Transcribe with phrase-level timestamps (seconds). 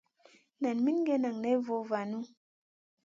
[0.61, 2.19] Nan min gue nan ney vovanu.